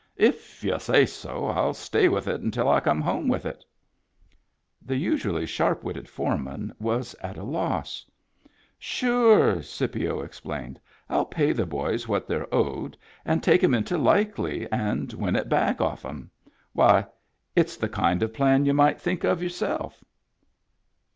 [0.31, 3.63] "If y'u say so, I'll stay with it till I come home with it"
[4.81, 8.03] The usually sharp witted foreman was at a loss."
[8.95, 10.79] Sure!" Scipio explained."
[11.09, 15.47] 111 pay the boys what they're owed, and take 'em into Likely and win it
[15.49, 16.31] back off 'em.
[16.73, 17.05] Why,
[17.55, 20.03] it's the kind of plan y'u might think of yourself."